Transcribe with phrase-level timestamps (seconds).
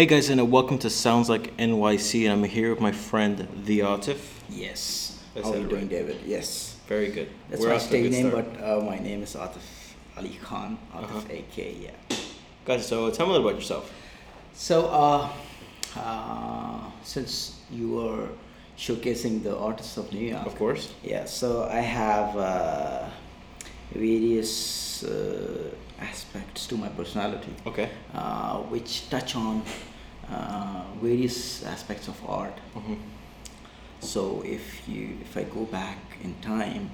[0.00, 3.46] Hey guys, and uh, welcome to Sounds Like NYC, and I'm here with my friend
[3.66, 4.16] The Atif.
[4.48, 5.22] Yes.
[5.36, 5.90] I How are you doing, right.
[5.90, 6.16] David?
[6.24, 6.78] Yes.
[6.88, 7.28] Very good.
[7.50, 8.46] That's We're my stage name, start.
[8.54, 9.60] but uh, my name is Atif
[10.16, 10.78] Ali Khan.
[10.94, 11.34] Atif Uh-huh.
[11.40, 12.16] AK, yeah.
[12.64, 13.92] Guys, so tell me a little about yourself.
[14.54, 15.28] So, uh,
[15.98, 18.28] uh, since you were
[18.78, 20.94] showcasing the artists of New York, Of course.
[21.04, 23.04] yeah, so I have uh,
[23.92, 27.52] various uh, aspects to my personality.
[27.66, 27.90] Okay.
[28.14, 29.62] uh, which touch on
[30.30, 32.56] uh, various aspects of art.
[32.74, 32.94] hmm
[34.00, 36.90] So if you if I go back in time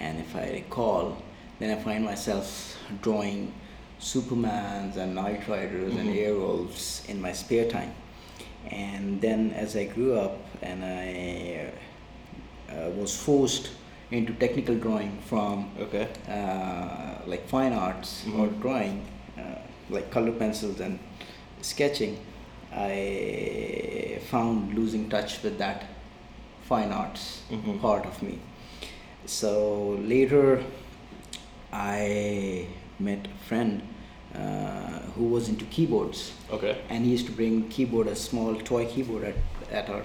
[0.00, 1.16] and if I recall,
[1.58, 3.52] then I find myself drawing
[4.00, 6.16] Supermans and Knight Riders and Mhm.
[6.24, 7.92] Airwolves in my spare time.
[8.70, 11.72] And then as I grew up and I
[12.70, 13.70] uh, was forced
[14.10, 16.06] into technical drawing from Okay.
[16.28, 18.60] uh, like fine arts or Mhm.
[18.62, 18.96] drawing,
[19.38, 19.58] uh,
[19.90, 20.98] like color pencils and
[21.60, 22.16] sketching,
[22.78, 25.84] I found losing touch with that
[26.68, 27.80] fine arts Mhm.
[27.80, 28.38] part of me.
[29.26, 29.52] So
[30.14, 30.62] later,
[31.72, 32.66] I
[32.98, 33.82] met a friend
[34.34, 36.76] uh, who was into keyboards Okay.
[36.90, 39.34] and he used to bring keyboard a small toy keyboard at,
[39.72, 40.02] at our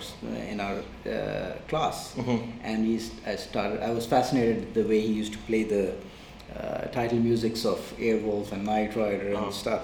[0.52, 5.14] in our uh, class hmm and he's I started I was fascinated the way he
[5.22, 5.94] used to play the
[6.58, 9.52] uh, title musics of Airwolf and Knight Rider and Oh.
[9.52, 9.82] stuff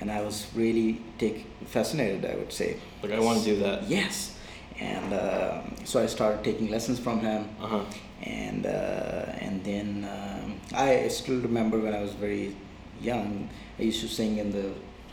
[0.00, 3.88] and I was really take fascinated I would say Like, I want to do that.
[3.88, 4.34] yes
[4.78, 7.84] and um so I started taking lessons from him Uh huh.
[8.22, 12.54] and uh, and then um, I still remember when I was very
[13.00, 14.68] young, I used to sing in the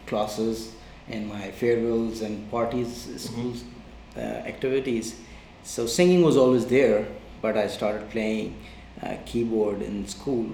[0.08, 0.58] classes
[1.10, 3.64] in my farewells and parties, schools
[4.18, 4.20] uh,
[4.54, 5.16] activities.
[5.64, 7.06] So singing was always there,
[7.42, 8.56] but I started playing
[9.02, 10.48] uh, keyboard in school,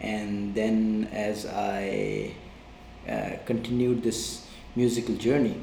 [0.00, 2.34] and then as I
[3.08, 5.56] uh, continued this musical journey,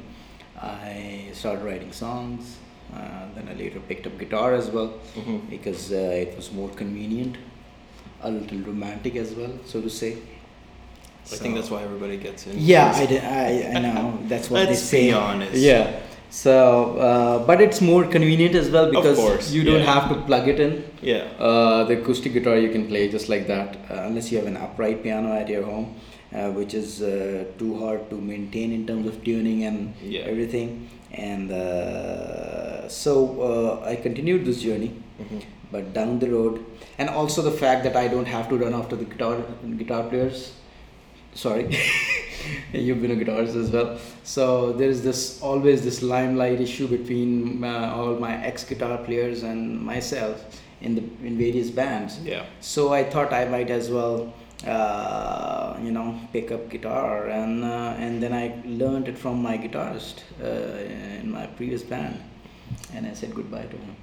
[0.60, 2.56] I started writing songs.
[2.94, 6.70] Uh, then I later picked up guitar as well hmm because uh, it was more
[6.70, 7.36] convenient,
[8.22, 10.16] a little romantic as well, so to say.
[11.30, 12.54] I think that's why everybody gets in.
[12.58, 15.08] Yeah, I know that's what they say.
[15.08, 15.54] be honest.
[15.54, 16.00] Yeah.
[16.30, 19.94] So, uh, but it's more convenient as well because course, you don't yeah.
[19.94, 20.84] have to plug it in.
[21.00, 21.24] Yeah.
[21.38, 24.56] Uh, the acoustic guitar you can play just like that, uh, unless you have an
[24.56, 25.94] upright piano at your home,
[26.34, 30.22] uh, which is uh, too hard to maintain in terms of tuning and Yeah.
[30.22, 30.88] everything.
[31.12, 33.14] And uh, so
[33.82, 35.38] uh, I continued this journey, hmm
[35.70, 36.64] but down the road,
[36.96, 39.34] and also the fact that I don't have to run after the guitar
[39.80, 40.52] guitar players.
[41.34, 41.64] Sorry,
[42.72, 43.98] you've been a guitarist as well.
[44.24, 49.42] So there is this always this limelight issue between uh, all my ex guitar players
[49.42, 50.42] and myself
[50.80, 52.18] in the in various bands.
[52.20, 52.46] Yeah.
[52.60, 54.32] So I thought I might as well,
[54.66, 59.56] uh, you know, pick up guitar, and uh, and then I learned it from my
[59.56, 62.20] guitarist uh, in my previous band,
[62.92, 63.96] and I said goodbye to him.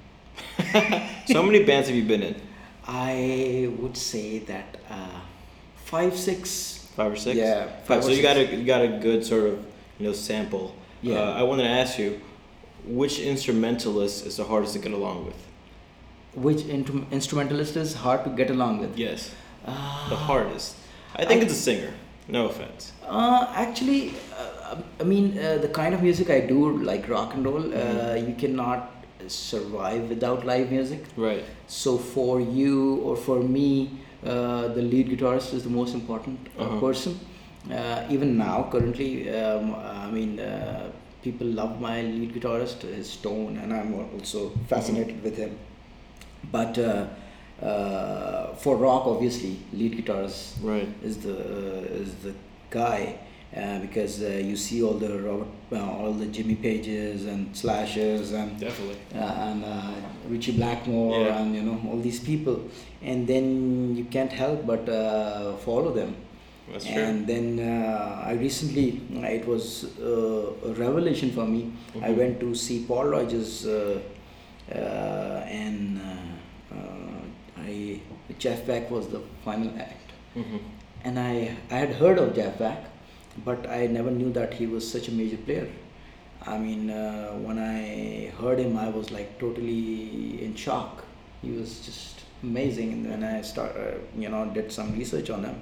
[1.27, 2.35] So how many bands have you been in?
[2.87, 5.19] I would say that uh,
[5.75, 6.87] five, six.
[6.95, 7.35] Five or six?
[7.37, 7.85] Yeah, Five.
[7.87, 9.65] five So you got a you got a good sort of
[9.99, 10.75] you know sample.
[11.01, 11.15] Yeah.
[11.19, 12.21] Uh, I wanted to ask you,
[12.85, 15.35] which instrumentalist is the hardest to get along with?
[16.33, 18.97] Which intru- instrumentalist is hard to get along with?
[18.97, 19.31] Yes.
[19.65, 20.75] Uh, The hardest.
[21.15, 21.93] I think I- it's a singer.
[22.27, 22.91] No offense.
[23.07, 26.59] Uh, actually, uh, I mean, uh, the kind of music I do,
[26.89, 28.27] like rock and roll, uh, Mhm.
[28.29, 28.91] you cannot
[29.27, 31.03] survive without live music.
[31.27, 31.43] Right.
[31.67, 33.67] So for you or for me,
[34.25, 36.79] uh, the lead guitarist is the most important uh, Uh-huh.
[36.85, 37.19] person.
[37.79, 39.11] Uh, even now, currently,
[39.41, 40.87] um, I mean, uh,
[41.27, 44.41] people love my lead guitarist, his tone, and I'm also
[44.73, 45.53] fascinated with him.
[46.51, 47.05] But uh,
[47.61, 50.87] uh, for rock, obviously, lead guitarist Right.
[51.03, 52.33] is the uh, is the
[52.69, 53.15] guy
[53.55, 58.33] uh, because uh, you see all the Robert, uh, all the Jimmy Pages and Slashes
[58.33, 58.97] and Definitely.
[59.15, 59.91] uh, and uh,
[60.27, 61.39] Ritchie Blackmore Yeah.
[61.41, 62.59] and you know all these people,
[63.01, 66.15] and then you can't help but uh, follow them.
[66.71, 66.95] That's true.
[66.95, 71.71] and then uh, I recently, it was uh, a revelation for me.
[72.01, 72.17] I Mhm.
[72.17, 73.99] went to see Paul Rodgers uh,
[74.71, 76.01] uh, and
[77.65, 77.99] I
[78.39, 80.57] Jeff Beck was the final act hmm
[81.03, 82.83] and I, I had heard of Jeff Beck,
[83.45, 85.67] but I never knew that he was such a major player.
[86.47, 91.03] I mean, uh, when I heard him, I was like totally in shock.
[91.43, 92.91] He was just amazing.
[92.93, 95.61] And when I start, uh, you know, did some research on him,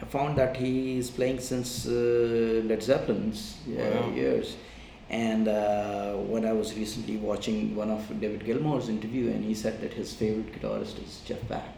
[0.00, 4.10] I found that he is playing since uh, Led Zeppelin's uh, Wow.
[4.14, 4.56] years.
[5.12, 9.80] And uh, when I was recently watching one of David Gilmour's interview, and he said
[9.82, 11.68] that his favorite guitarist is Jeff Beck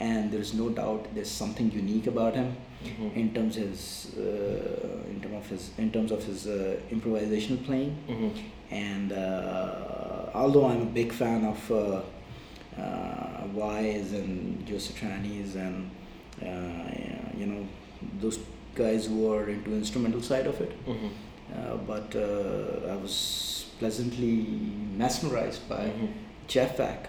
[0.00, 3.14] and there's no doubt there's something unique about him Mhm.
[3.14, 3.82] in terms of his
[4.18, 8.30] uh, in terms of his in terms of his uh, improvisational playing Mhm.
[8.70, 12.00] and uh, although I'm a big fan of uh,
[12.80, 15.90] uh, Vai's and Joe Satriani's and
[16.42, 17.62] uh, you know
[18.20, 18.38] those
[18.74, 21.10] guys who are into instrumental side of it, Mhm.
[21.56, 24.34] Uh, but uh, I was pleasantly
[24.96, 26.08] mesmerized by Mhm.
[26.48, 27.08] Jeff Beck.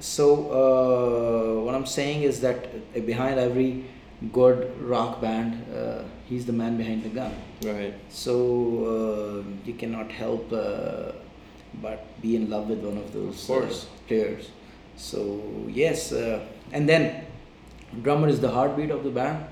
[0.00, 0.26] So
[0.60, 2.60] uh, what I'm saying is that
[3.06, 3.84] behind every
[4.32, 7.32] good rock band, uh, he's the man behind the gun.
[7.64, 7.94] Right.
[8.08, 8.34] So
[8.92, 11.12] uh, you cannot help uh,
[11.82, 13.86] but be in love with one of those Of course.
[14.08, 14.48] Players.
[14.96, 16.40] So yes, uh,
[16.72, 17.24] and then
[18.02, 19.44] drummer is the heartbeat of the band.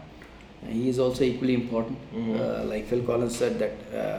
[0.67, 1.99] He is also equally important.
[2.15, 2.35] Mhm.
[2.41, 4.19] Uh, like Phil Collins said that uh,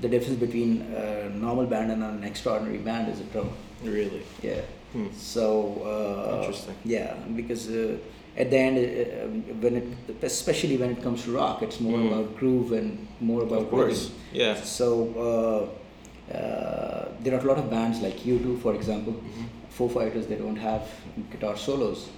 [0.00, 3.56] the difference between a normal band and an extraordinary band is a drummer.
[3.84, 4.22] Really.
[4.42, 4.60] Yeah.
[4.92, 5.06] Hmm.
[5.16, 5.44] So
[5.84, 6.74] uh, Interesting.
[6.84, 7.96] Yeah, because uh,
[8.36, 9.88] at the end, uh, when it,
[10.22, 12.08] especially when it comes to rock, it's more Mm.
[12.12, 13.88] about groove and more about Of course.
[13.88, 14.12] rhythm.
[14.32, 14.54] Yeah.
[14.62, 14.86] So
[15.26, 19.12] uh, uh, there are a lot of bands like U2, for example.
[19.14, 19.46] Mhm.
[19.70, 20.82] Foo Fighters, they don't have
[21.30, 22.08] guitar solos,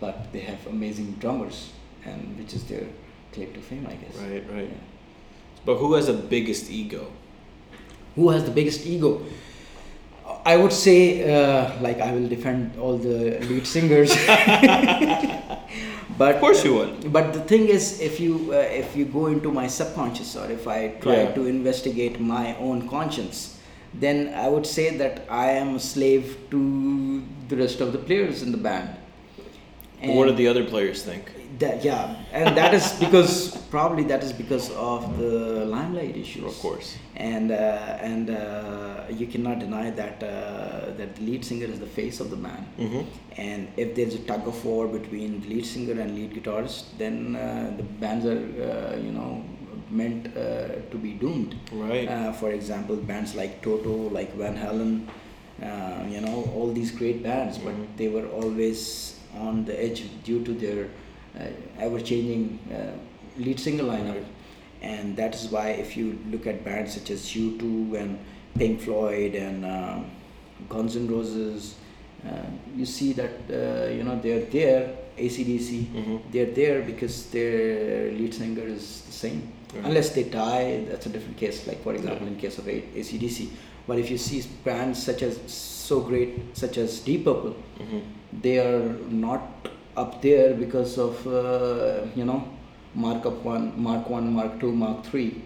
[0.00, 1.70] but they have amazing drummers,
[2.04, 2.84] and which is their
[3.32, 4.16] claim to fame, I guess.
[4.16, 4.44] Right.
[4.52, 4.68] Right.
[4.68, 5.64] Yeah.
[5.64, 7.10] But who has the biggest ego?
[8.16, 9.22] Who has the biggest ego?
[10.44, 14.10] I would say, uh, like, I will defend all the lead singers.
[16.18, 17.12] but Of course you would.
[17.12, 20.66] But the thing is, if you uh, if you go into my subconscious, or if
[20.66, 21.32] I try Yeah.
[21.34, 23.58] to investigate my own conscience,
[23.92, 28.42] then I would say that I am a slave to the rest of the players
[28.42, 28.96] in the band.
[30.00, 31.24] But what do the other players think?
[31.60, 36.58] that, yeah, and that is because probably that is because of the limelight issues Of
[36.58, 36.96] course.
[37.16, 37.56] and uh,
[38.10, 42.30] and uh, you cannot deny that uh, that the lead singer is the face of
[42.30, 42.64] the band.
[42.78, 43.02] Mm-hmm.
[43.36, 47.36] And if there's a tug of war between the lead singer and lead guitarist, then
[47.36, 49.44] uh, the bands are uh, you know
[49.90, 51.56] meant uh, to be doomed.
[51.72, 52.08] Right.
[52.08, 55.06] Uh, for example, bands like Toto, like Van Halen,
[55.62, 57.86] uh, you know, all these great bands, but Mhm.
[57.96, 60.88] they were always on the edge due to their
[61.38, 61.46] uh,
[61.78, 62.92] ever-changing uh,
[63.40, 64.14] lead singer lineup.
[64.14, 64.24] Right.
[64.82, 68.18] And that is why, if you look at bands such as U2 and
[68.56, 70.10] Pink Floyd and um,
[70.68, 71.76] Guns N' Roses,
[72.26, 72.30] uh,
[72.76, 74.96] you see that uh, you know they're there.
[75.18, 76.20] ACDC, Mhm.
[76.32, 79.52] they're there because their lead singer is the same.
[79.84, 81.66] Unless they die, that's a different case.
[81.66, 83.48] Like for example, in case of A- ACDC.
[83.86, 87.98] But if you see bands such as so great, such as Deep Purple, Mm-hmm.
[88.32, 89.42] They are not
[89.96, 92.48] up there because of uh, you know
[92.94, 95.42] Mark up one, Mark one, Mark two, Mark three.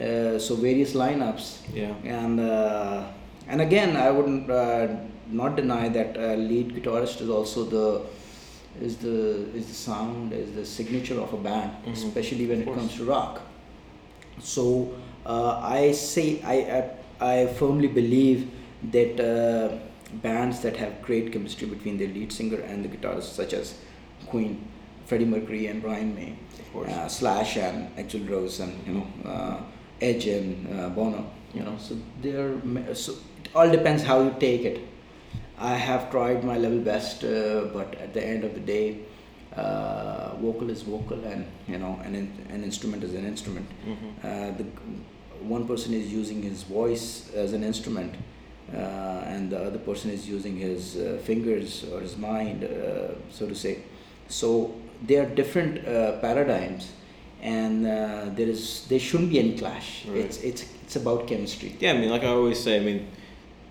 [0.00, 1.94] Uh, so various lineups, Yeah.
[2.04, 3.04] and uh,
[3.48, 4.88] and again, I wouldn't uh,
[5.30, 8.02] not deny that uh, lead guitarist is also the
[8.80, 11.92] is the is the sound is the signature of a band, Mhm.
[11.94, 13.40] especially when it comes to rock.
[14.38, 14.92] So
[15.24, 16.82] uh, I say I, I
[17.42, 18.50] I firmly believe
[18.92, 19.78] that uh,
[20.22, 23.74] bands that have great chemistry between their lead singer and the guitarist, such as
[24.26, 24.66] Queen,
[25.06, 26.90] Freddie Mercury and Brian May, Of course.
[26.90, 29.60] uh, Slash and Axl Rose, and you know uh,
[30.00, 31.30] Edge and uh, Bono.
[31.54, 32.54] You know, so they're
[32.94, 34.80] so it all depends how you take it.
[35.58, 38.98] I have tried my level best, uh, but at the end of the day,
[39.56, 43.66] uh, vocal is vocal, and you know, an in- an instrument is an instrument.
[43.86, 44.10] Mhm.
[44.22, 44.64] Uh, the
[45.54, 48.14] one person is using his voice as an instrument,
[48.72, 53.54] and the other person is using his uh, fingers or his mind, uh, so to
[53.54, 53.78] say.
[54.28, 54.74] So
[55.06, 56.92] they are different uh, paradigms,
[57.42, 60.04] and uh, there is there shouldn't be any clash.
[60.06, 60.18] Right.
[60.18, 61.76] It's it's it's about chemistry.
[61.80, 63.08] Yeah, I mean, like I always say, I mean,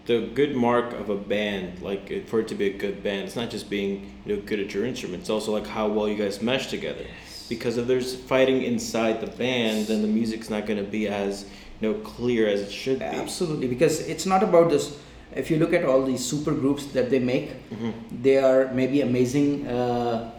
[0.06, 3.36] the good mark of a band, like for it to be a good band, it's
[3.36, 5.22] not just being you know good at your instrument.
[5.22, 7.06] It's also like how well you guys mesh together.
[7.48, 11.46] Because if there's fighting inside the band, then the music's not going to be as
[11.82, 13.05] you know clear as it should be.
[13.05, 14.98] Absolutely, because it's not about this.
[15.36, 17.94] If you look at all these super groups that they make, Mhm.
[18.24, 20.32] they are maybe amazing uh,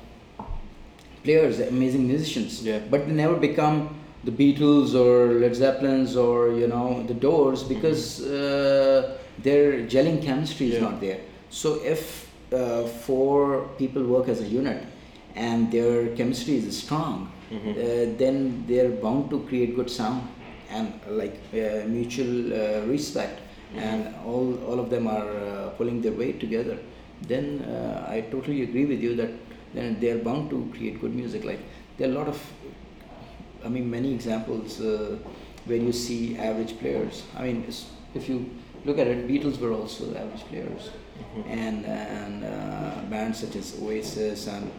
[1.24, 2.78] players, amazing musicians, Yeah.
[2.90, 3.88] but they never become
[4.24, 10.66] the Beatles or Led Zeppelins or you know the Doors because uh, their gelling chemistry
[10.68, 10.80] is Yeah.
[10.88, 11.20] not there.
[11.50, 14.82] So if uh, four people work as a unit
[15.34, 17.70] and their chemistry is strong, Mhm.
[17.72, 20.22] uh, then they're bound to create good sound
[20.76, 23.40] and like uh, mutual uh, respect
[23.76, 26.76] and all, all of them are uh, pulling their weight together
[27.32, 29.30] then uh, i totally agree with you that
[29.74, 31.44] then they're bound to create good music.
[31.44, 31.60] Like
[31.98, 32.40] there are a lot of
[33.64, 35.16] i mean many examples uh,
[35.66, 37.24] where you see average players.
[37.36, 37.64] I mean
[38.14, 38.50] if you
[38.84, 40.90] look at it beatles were also average players.
[41.16, 41.44] Mhm.
[41.64, 44.70] and and uh, bands such as Oasis and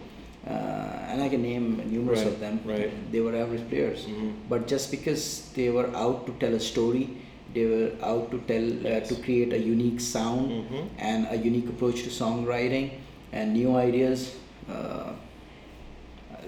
[0.50, 2.60] uh, and I can name numerous Right, of them.
[2.66, 3.12] right.
[3.12, 4.34] They were average players, Mhm.
[4.50, 5.24] but just because
[5.56, 7.10] they were out to tell a story,
[7.54, 10.84] they were out to tell uh, to create a unique sound Mhm.
[11.00, 12.90] and a unique approach to songwriting
[13.34, 14.36] and new ideas.
[14.70, 15.12] Uh,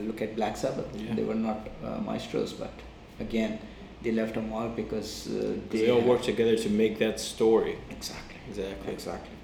[0.07, 0.87] look at Black Sabbath.
[0.95, 1.15] Yeah.
[1.15, 2.71] They were not uh, maestros, but
[3.19, 3.59] again,
[4.03, 7.19] they left a mark because uh, they, They all had- work together to make that
[7.19, 7.75] story.
[7.89, 8.37] Exactly.
[8.49, 8.93] Exactly.
[8.93, 9.35] Exactly.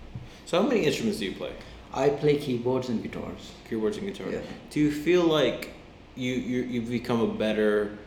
[0.46, 1.52] So how many instruments do you play?
[1.96, 3.52] I play keyboards and guitars.
[3.70, 4.30] Keyboards and guitar.
[4.32, 4.42] Yeah.
[4.70, 5.70] Do you feel like
[6.16, 7.98] you, you you've become a better,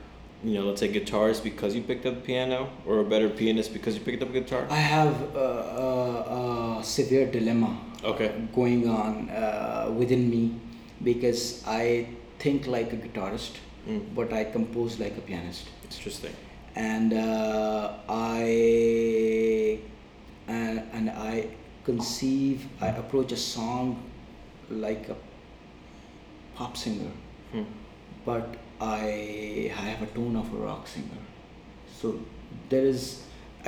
[0.44, 3.94] you know, let's say guitarist because you picked up piano, or a better pianist because
[3.96, 4.66] you picked up guitar?
[4.70, 5.48] I have a,
[5.84, 7.70] a, a severe dilemma
[8.04, 8.30] Okay.
[8.54, 10.42] going on uh, within me
[11.02, 13.52] because I think like a guitarist,
[13.88, 14.14] Mm.
[14.14, 15.64] but I compose like a pianist.
[15.90, 16.34] Interesting.
[16.76, 19.78] and uh, I
[20.46, 21.46] and, and I
[21.92, 23.86] conceive I approach a song
[24.86, 25.16] like a
[26.56, 27.12] pop singer,
[27.52, 27.64] Hmm.
[28.30, 29.04] but I
[29.82, 31.22] I have a tone of a rock singer.
[32.00, 32.12] So
[32.74, 33.06] there is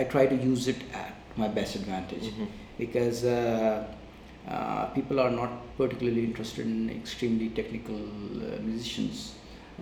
[0.01, 2.47] I try to use it at my best advantage Mhm.
[2.83, 3.79] because uh,
[4.55, 8.01] uh, people are not particularly interested in extremely technical
[8.51, 9.25] uh, musicians.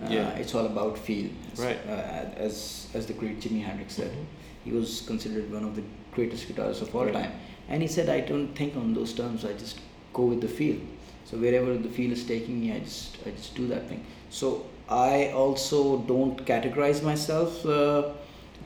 [0.01, 0.41] Uh, Yeah.
[0.41, 1.29] It's all about feel.
[1.65, 1.79] Right.
[1.95, 2.55] Uh, as
[2.99, 4.25] as the great Jimi Hendrix said, Mhm.
[4.65, 5.85] he was considered one of the
[6.17, 7.17] greatest guitarists of all Right.
[7.21, 7.33] time.
[7.69, 9.45] And he said, I don't think on those terms.
[9.45, 9.79] I just
[10.13, 10.77] go with the feel.
[11.25, 14.03] So wherever the feel is taking me, I just I just do that thing.
[14.31, 18.09] So I also don't categorize myself uh,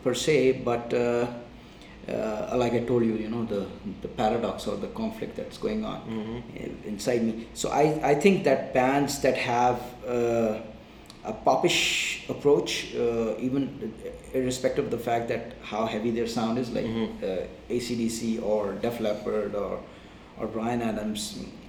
[0.03, 1.27] per se, but uh,
[2.07, 3.65] uh, like I told you, you know, the
[4.01, 6.37] the paradox or the conflict that's going on Mhm.
[6.39, 7.47] uh, inside me.
[7.53, 10.59] So I, I think that bands that have uh,
[11.25, 13.93] a popish approach, uh, even
[14.33, 17.07] irrespective of the fact that how heavy their sound is, like Mhm.
[17.23, 19.79] uh, ACDC or Def Leppard or
[20.39, 21.21] or Bryan Adams,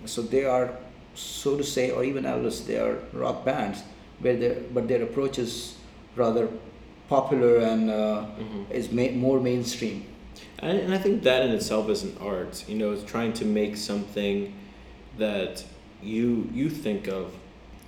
[0.06, 0.70] so they are
[1.14, 3.82] so to say, or even Elvis, they are rock bands,
[4.20, 5.74] where they but their approach is
[6.16, 6.48] rather
[7.08, 8.64] popular and uh, Mhm.
[8.70, 10.04] is ma- more mainstream.
[10.60, 12.64] And, and I think that in itself is an art.
[12.68, 14.52] You know, it's trying to make something
[15.18, 15.62] that
[16.02, 17.26] you you think of,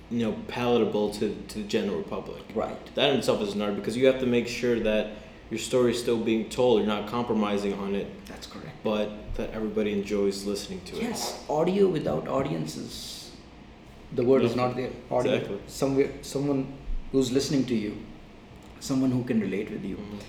[0.09, 2.41] you know, palatable to, to the general public.
[2.55, 2.95] Right.
[2.95, 5.11] That in itself is an art because you have to make sure that
[5.49, 6.79] your story is still being told.
[6.79, 8.75] You're not compromising on it, That's correct.
[8.83, 11.03] but that everybody enjoys listening to it.
[11.03, 13.31] Yes, audio without audiences,
[14.13, 14.91] the word is not there.
[15.11, 15.59] Audio, Exactly.
[15.67, 16.73] somewhere, someone
[17.11, 17.97] who's listening to you,
[18.79, 19.97] someone who can relate with you.
[19.97, 20.19] Mhm.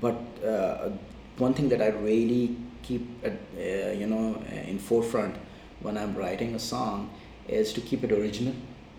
[0.00, 0.90] But uh,
[1.38, 5.36] one thing that I really keep, at, uh, you know, in forefront
[5.80, 7.10] when I'm writing a song
[7.48, 8.54] is to keep it original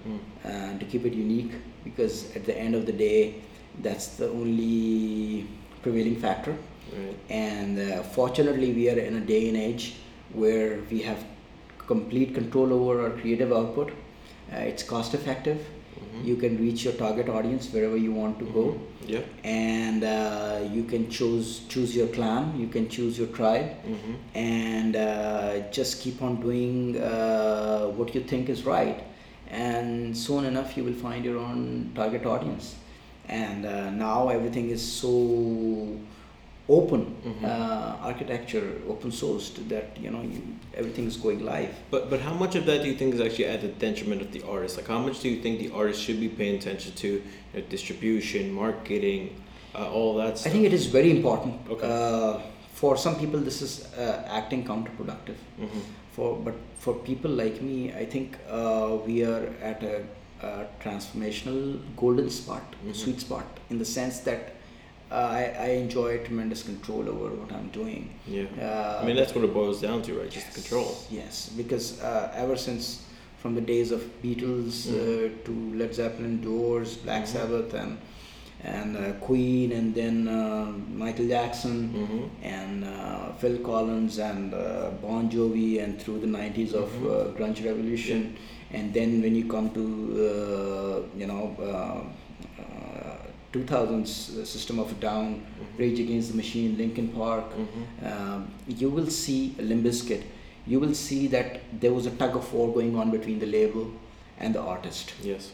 [0.07, 0.19] Mm.
[0.43, 1.51] and to keep it unique
[1.83, 3.35] because at the end of the day,
[3.81, 5.47] that's the only
[5.81, 6.55] prevailing factor.
[6.91, 7.15] Right.
[7.29, 9.95] And uh, fortunately, we are in a day and age
[10.33, 11.23] where we have
[11.77, 13.91] complete control over our creative output.
[14.51, 15.59] Uh, it's cost effective.
[15.59, 16.25] Mhm.
[16.25, 19.09] You can reach your target audience wherever you want to go, Mhm.
[19.13, 19.21] Yeah.
[19.43, 22.51] and uh, you can choose choose your clan.
[22.61, 24.15] You can choose your tribe, Mhm.
[24.35, 28.99] and uh, just keep on doing uh, what you think is right.
[29.51, 32.75] And soon enough, you will find your own target audience.
[33.27, 35.97] And uh, now everything is so
[36.69, 37.43] open Mhm.
[37.43, 40.41] uh, architecture, open sourced that you know you,
[40.79, 41.73] everything is going live.
[41.93, 44.31] But but how much of that do you think is actually at the detriment of
[44.31, 44.77] the artist?
[44.77, 47.21] Like how much do you think the artist should be paying attention to you
[47.53, 49.23] know, distribution, marketing,
[49.75, 50.47] uh, all that stuff?
[50.51, 51.55] I think it is very important.
[51.69, 51.87] Okay.
[51.87, 52.39] Uh,
[52.73, 55.39] for some people, this is uh, acting counterproductive.
[55.59, 55.81] Mhm.
[56.11, 60.03] For but for people like me, I think uh, we are at a,
[60.41, 62.95] a transformational golden spot, Mhm.
[62.95, 64.53] sweet spot, in the sense that
[65.11, 68.09] uh, I, I enjoy tremendous control over what I'm doing.
[68.27, 68.45] Yeah.
[68.59, 70.29] Uh, I mean that's what it boils down to, right?
[70.29, 70.97] Just Yes, control.
[71.09, 73.03] Yes, because uh, ever since
[73.41, 75.43] from the days of Beatles uh, Mhm.
[75.45, 77.27] to Led Zeppelin, Doors, Black Mhm.
[77.35, 77.97] Sabbath, and
[78.63, 80.71] and uh, Queen, and then uh,
[81.03, 82.29] Michael Jackson, Mhm.
[82.43, 87.07] and uh, Phil Collins, and uh, Bon Jovi, and through the 90s of Mhm.
[87.07, 88.35] uh, grunge revolution,
[88.71, 89.85] and then when you come to
[90.27, 91.55] uh, you know.
[91.59, 92.01] Uh,
[92.61, 93.17] uh,
[93.53, 94.11] 2000s
[94.47, 95.79] System of a Down, Mhm.
[95.79, 97.81] Rage Against the Machine, Linkin Park, Mhm.
[98.11, 98.45] um,
[98.81, 100.21] you will see Limp Bizkit.
[100.65, 103.87] You will see that there was a tug of war going on between the label
[104.39, 105.11] and the artist.
[105.21, 105.51] Yes.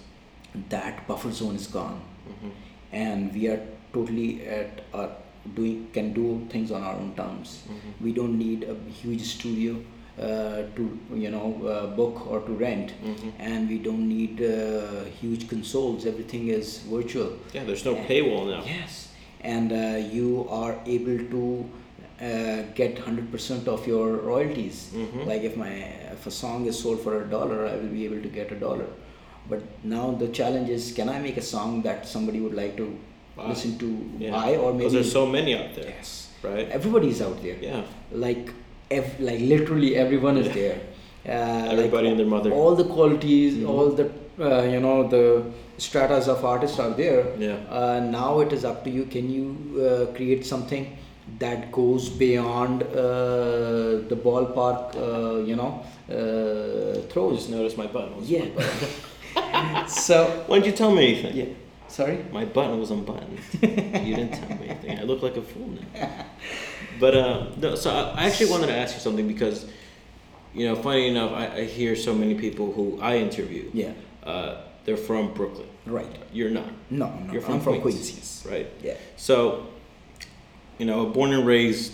[0.75, 1.97] That buffer zone is gone,
[2.29, 2.51] Mhm.
[2.91, 3.59] And we are
[3.93, 5.09] totally at our
[5.55, 7.63] doing can do things on our own terms.
[7.69, 7.91] Mhm.
[8.05, 9.75] We don't need a huge studio
[10.19, 10.83] uh, to
[11.15, 13.31] you know uh, book or to rent, Mhm.
[13.39, 16.05] and we don't need uh, huge consoles.
[16.05, 17.29] Everything is virtual.
[17.53, 18.07] Yeah, there's no Yeah.
[18.11, 18.63] paywall now.
[18.65, 19.09] Yes,
[19.55, 19.81] and uh,
[20.17, 21.43] you are able to
[22.19, 24.77] uh, get hundred percent of your royalties.
[24.95, 25.27] Mhm.
[25.31, 25.71] Like if my
[26.17, 28.59] if a song is sold for a dollar, I will be able to get a
[28.67, 28.87] dollar,
[29.49, 32.87] But now the challenge is, can I make a song that somebody would like to
[33.35, 33.47] Buy.
[33.49, 33.87] listen to
[34.19, 34.31] Yeah.
[34.31, 36.67] buy or maybe Because there's so many out there, yes, right?
[36.69, 37.57] everybody's out there.
[37.61, 37.83] Yeah.
[38.11, 38.51] Like,
[38.91, 40.77] ev- like literally everyone is there.
[41.25, 41.31] Uh,
[41.75, 42.51] Everybody like and their mother.
[42.51, 43.69] All the qualities, Mhm.
[43.69, 45.23] all the uh, you know the
[45.85, 47.23] stratas of artists are there.
[47.39, 47.57] Yeah.
[47.79, 49.03] Uh, now it is up to you.
[49.15, 49.45] Can you
[49.87, 50.85] uh, create something
[51.39, 54.95] that goes beyond uh, the ballpark?
[54.95, 55.71] Uh, you know,
[56.17, 57.35] uh, throws.
[57.39, 58.43] just noticed my was Yeah.
[58.43, 58.95] unbuttoned.
[59.87, 61.35] So Why didn't you tell me anything?
[61.35, 61.45] yeah.
[61.87, 62.17] Sorry.
[62.31, 63.39] My button was unbuttoned.
[63.61, 64.99] you didn't tell me anything.
[64.99, 66.25] I look like a fool now.
[66.99, 69.67] But uh, no, so I I actually wanted to ask you something because,
[70.55, 73.69] you know, funny enough, I, I hear so many people who I interview.
[73.71, 73.93] Yeah.
[74.23, 75.67] Uh, they're from Brooklyn.
[75.85, 76.07] Right.
[76.33, 77.33] You're not, No, no.
[77.33, 77.99] You're from I'm from Queens.
[78.09, 78.15] Queens.
[78.15, 78.45] Yes.
[78.51, 78.67] right?
[78.81, 78.95] Yeah.
[79.15, 79.67] So,
[80.79, 81.93] you know, born and raised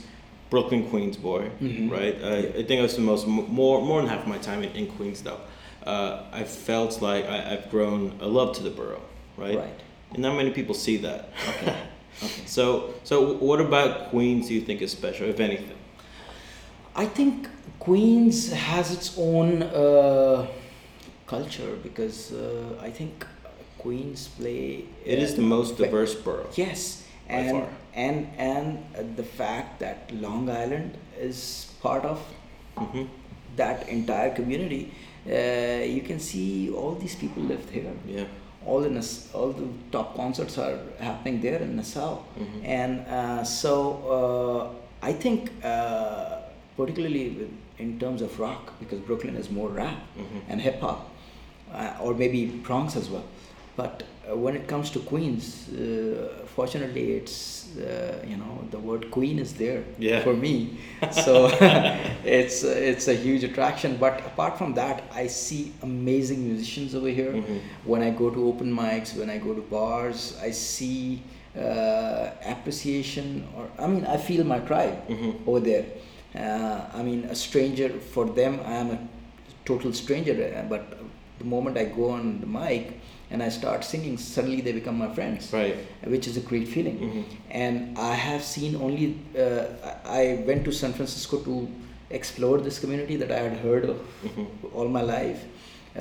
[0.50, 1.92] Brooklyn Queens boy, Mhm.
[1.92, 2.16] right?
[2.24, 4.72] I, I think I was the most more more than half of my time in,
[4.76, 5.40] in Queens though.
[5.86, 9.02] Uh, I felt like I, I've grown a love to the borough,
[9.38, 9.58] right?
[9.58, 9.80] Right.
[10.12, 11.30] And not many people see that.
[11.50, 11.76] Okay.
[12.24, 12.46] Okay.
[12.46, 15.76] So, so what about Queens do you think is special, if anything?
[16.96, 17.48] I think
[17.80, 20.46] Queens has its own uh,
[21.26, 23.26] culture because uh, I think
[23.80, 24.86] Queens play.
[25.04, 26.48] It is the most ve- diverse borough.
[26.56, 32.20] Yes, and and and the fact that Long Island is part of
[32.78, 33.06] hmm
[33.56, 34.92] that entire community,
[35.28, 37.94] uh, you can see all these people live here.
[38.08, 38.26] Yeah.
[38.66, 38.90] All the
[39.34, 42.62] all the top concerts are happening there in Nassau, Mhm.
[42.66, 43.74] and uh, so
[44.16, 46.38] uh, I think uh,
[46.78, 50.42] particularly with, in terms of rock because Brooklyn is more rap Mhm.
[50.50, 51.10] and hip hop,
[51.74, 53.26] uh, or maybe Bronx as well.
[53.76, 59.40] But when it comes to Queens, uh, fortunately, it's uh, you know the word Queen
[59.40, 60.22] is there Yeah.
[60.24, 60.78] for me,
[61.12, 61.48] so
[62.24, 63.98] it's it's a huge attraction.
[63.98, 67.34] But apart from that, I see amazing musicians over here.
[67.34, 67.60] Mhm.
[67.86, 71.22] When I go to open mics, when I go to bars, I see
[71.58, 75.48] uh, appreciation, or I mean, I feel my tribe Mhm.
[75.48, 75.86] over there.
[76.36, 79.00] Uh, I mean, a stranger for them, I am a
[79.66, 80.34] total stranger.
[80.34, 80.82] uh, But
[81.40, 82.94] the moment I go on the mic
[83.32, 85.76] and I start singing, suddenly they become my friends, Right.
[86.16, 86.98] which is a great feeling.
[87.08, 87.24] Mhm.
[87.64, 89.08] And I have seen only.
[89.46, 89.64] Uh,
[90.06, 91.68] I went to San Francisco to
[92.20, 94.46] explore this community that I had heard of Mhm.
[94.76, 95.42] all my life,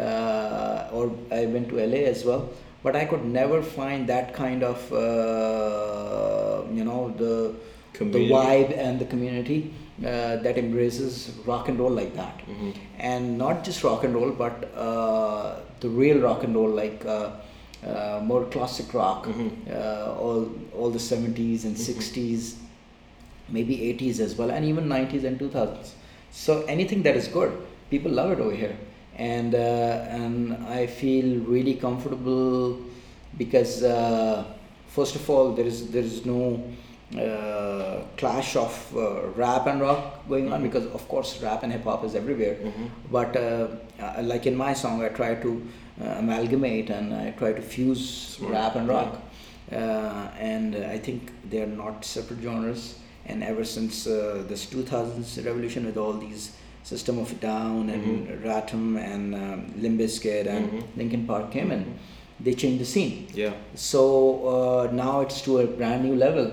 [0.06, 2.42] uh, or I went to LA as well.
[2.84, 7.34] But I could never find that kind of, uh, you know, the
[7.92, 8.28] Community.
[8.28, 9.58] the vibe and the community
[10.04, 12.72] uh, that embraces rock and roll like that, Mhm.
[12.98, 17.30] and not just rock and roll, but uh, the real rock and roll, like uh,
[17.86, 19.50] uh, more classic rock, Mhm.
[19.70, 21.86] uh, all all the seventies and Mhm.
[21.90, 22.56] 60s
[23.48, 25.94] maybe 80s as well, and even 90s and 2000s.
[26.30, 27.52] So anything that is good,
[27.90, 28.76] people love it over here,
[29.18, 32.78] and uh, and I feel really comfortable
[33.36, 34.44] because uh,
[34.88, 36.40] first of all, there is there is no
[37.18, 40.64] uh, clash of uh, rap and rock going on Mhm.
[40.64, 42.56] because of course rap and hip hop is everywhere.
[42.62, 42.88] Mhm.
[43.10, 43.68] But uh,
[44.00, 45.50] uh, like in my song, I try to
[46.02, 48.52] uh, amalgamate and I try to fuse Smart.
[48.52, 48.94] rap and Yeah.
[48.96, 49.18] rock.
[49.70, 52.94] Uh, and I think they are not separate genres.
[53.26, 58.42] And ever since uh, this 2000s revolution with all these System of Down and Mhm.
[58.44, 60.82] Ratum and um, Limp Bizkit and Mhm.
[60.96, 61.84] Linkin Park came in,
[62.40, 63.26] they changed the scene.
[63.34, 63.52] Yeah.
[63.76, 64.00] So
[64.54, 66.50] uh, now it's to a brand new level,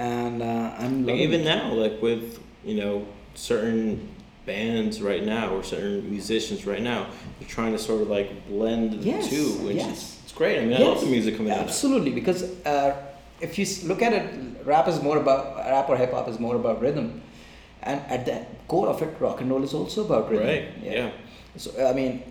[0.00, 4.08] and uh, I'm Like even now, like with you know certain
[4.46, 7.06] bands right now or certain musicians right now,
[7.38, 9.96] they're trying to sort of like blend the Yes, two, which yes.
[9.96, 10.58] is it's great.
[10.58, 11.58] I mean, I love the music coming out.
[11.58, 12.96] Absolutely, because uh,
[13.40, 14.24] if you look at it,
[14.64, 17.20] rap is more about rap or hip hop is more about rhythm,
[17.82, 20.46] and at the core of it, rock and roll is also about rhythm.
[20.46, 20.68] Right.
[20.82, 21.10] Yeah.
[21.56, 22.22] So I mean,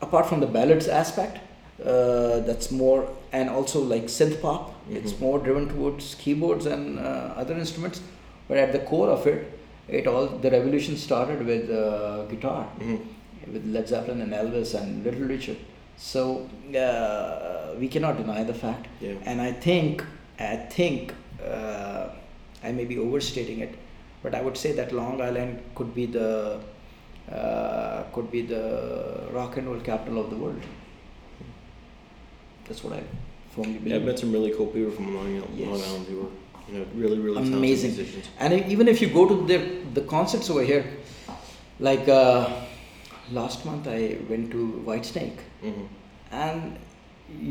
[0.00, 1.38] apart from the ballads aspect,
[1.84, 5.20] uh, that's more, and also like synth pop, it's Mhm.
[5.20, 8.00] more driven towards keyboards and uh, other instruments.
[8.48, 9.40] But at the core of it,
[9.88, 12.98] it all the revolution started with uh, guitar Mhm.
[13.52, 15.56] with Led Zeppelin and Elvis and Little Richard.
[15.96, 18.86] So uh, we cannot deny the fact.
[19.00, 19.14] Yeah.
[19.24, 20.04] And I think,
[20.38, 21.12] I think,
[21.44, 22.08] uh,
[22.62, 23.74] I may be overstating it,
[24.22, 26.58] but I would say that Long Island could be the
[27.32, 30.62] uh, could be the rock and roll capital of the world.
[32.66, 33.02] That's what I
[33.54, 33.96] firmly Yeah.
[33.96, 35.68] I've met some really cool people from Long Island, Yes.
[35.68, 36.30] Long Island who were
[36.70, 37.92] you know really really talented Amazing.
[37.96, 38.26] musicians.
[38.38, 39.58] And even if you go to the
[39.98, 40.84] the concerts over here,
[41.80, 42.48] like uh,
[43.32, 45.40] last month I went to Whitesnake.
[45.62, 45.86] hmm
[46.30, 46.76] and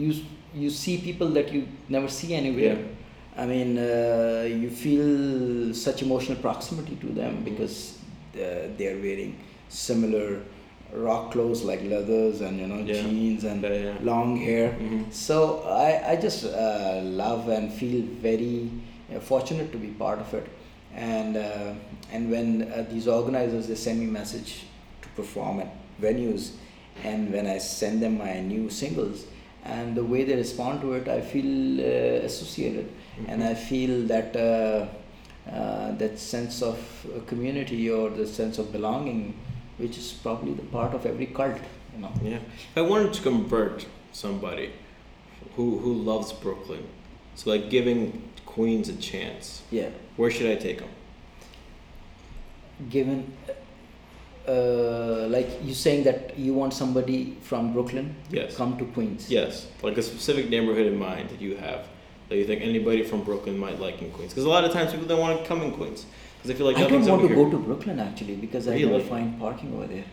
[0.02, 0.10] you
[0.64, 2.76] you see people that you never see anywhere.
[2.78, 3.44] Yeah.
[3.44, 7.44] I mean, uh, you feel such emotional proximity to them Mhm.
[7.50, 7.76] because
[8.36, 9.34] uh, they are wearing
[9.70, 10.28] similar
[10.94, 13.02] rock clothes like leathers and you know Yeah.
[13.02, 13.98] jeans and Yeah, yeah.
[14.02, 14.70] long hair.
[14.80, 15.12] Mhm.
[15.12, 18.70] So I, I just uh, love and feel very
[19.16, 20.48] uh, fortunate to be part of it.
[20.96, 21.74] And uh,
[22.12, 24.64] and when uh, these organizers they send me message
[25.02, 25.72] to perform at
[26.02, 26.52] venues,
[27.04, 29.26] and when I send them my new singles,
[29.64, 32.88] and the way they respond to it, I feel uh, associated,
[33.28, 33.52] and Mhm.
[33.52, 34.36] I feel that.
[34.36, 34.86] Uh,
[35.50, 36.78] uh, that sense of
[37.26, 39.34] community or the sense of belonging,
[39.78, 41.58] which is probably the part of every cult,
[41.94, 42.12] you know.
[42.24, 42.38] Yeah.
[42.38, 44.72] If I wanted to convert somebody
[45.56, 46.84] who who loves Brooklyn,
[47.36, 49.90] so like giving Queens a chance, Yeah.
[50.16, 50.90] where should I take them?
[52.92, 53.34] given
[54.48, 58.56] uh, like you saying that you want somebody from Brooklyn Yes.
[58.56, 59.30] come to Queens.
[59.30, 61.88] Yes, like a specific neighborhood in mind that you have
[62.30, 64.32] that you think anybody from Brooklyn might like in Queens.
[64.34, 66.06] Because a lot of times people don't want to come in Queens
[66.48, 67.36] because they feel like I don't want to here.
[67.36, 68.86] go to Brooklyn actually because I Really?
[68.92, 70.06] never find parking over there.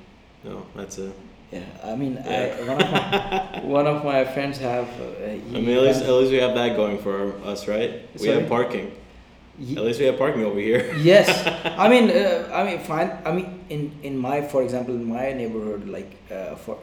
[0.44, 1.12] No, that's a.
[1.52, 2.56] Yeah, I mean, Yeah.
[2.58, 4.88] I, one of my one of my friends have.
[5.00, 7.90] Uh, I mean, at least, at least we have that going for us, right?
[8.14, 8.40] We Sorry?
[8.40, 8.90] have parking.
[9.58, 10.82] he- At least we have parking over here.
[11.10, 11.28] yes
[11.84, 15.26] i mean uh, i mean fine i mean in in my for example in my
[15.40, 16.74] neighborhood like uh, for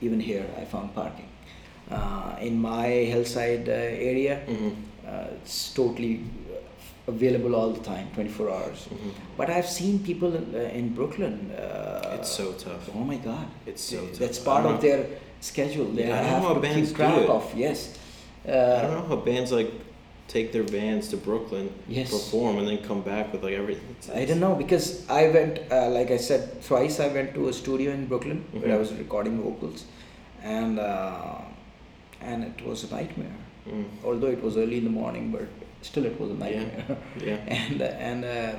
[0.00, 1.26] even here i found parking
[1.96, 4.70] uh, in my hillside uh, area hmm
[5.10, 6.12] uh, it's totally
[7.14, 11.36] available all the time 24 hours hmm but i've seen people in, uh, in brooklyn
[11.52, 12.84] uh, It's so tough.
[12.98, 14.18] oh my god It's so tough.
[14.22, 15.00] that's part of know- their
[15.50, 17.30] schedule they Yeah, I don't know have how to bands keep do track it.
[17.38, 17.78] of yes
[18.48, 19.70] uh, I don't know how bands like
[20.34, 22.10] take their vans to Brooklyn, Yes.
[22.16, 23.88] perform, and then come back with like everything.
[23.98, 24.84] It's- I don't know because
[25.20, 28.72] I went, uh, like I said, twice I went to a studio in Brooklyn where
[28.76, 29.80] I was recording vocals,
[30.58, 31.38] and uh,
[32.28, 33.36] and it was a nightmare.
[33.68, 35.48] Mm, Although it was early in the morning, but
[35.82, 36.98] still it was a nightmare.
[37.24, 37.34] yeah.
[37.46, 38.52] and and uh,